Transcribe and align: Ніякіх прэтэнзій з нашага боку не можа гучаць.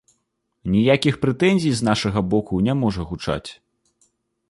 Ніякіх 0.75 1.19
прэтэнзій 1.27 1.75
з 1.81 1.89
нашага 1.89 2.19
боку 2.33 2.53
не 2.69 2.73
можа 2.83 3.01
гучаць. 3.11 3.49